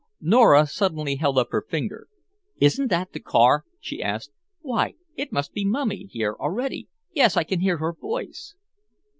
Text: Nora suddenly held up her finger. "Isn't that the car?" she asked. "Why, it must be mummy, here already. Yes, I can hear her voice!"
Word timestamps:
Nora 0.19 0.65
suddenly 0.65 1.17
held 1.17 1.37
up 1.37 1.49
her 1.51 1.61
finger. 1.61 2.07
"Isn't 2.59 2.87
that 2.87 3.13
the 3.13 3.19
car?" 3.19 3.65
she 3.79 4.01
asked. 4.01 4.31
"Why, 4.61 4.95
it 5.15 5.31
must 5.31 5.53
be 5.53 5.63
mummy, 5.63 6.07
here 6.11 6.35
already. 6.39 6.87
Yes, 7.13 7.37
I 7.37 7.43
can 7.43 7.59
hear 7.59 7.77
her 7.77 7.93
voice!" 7.93 8.55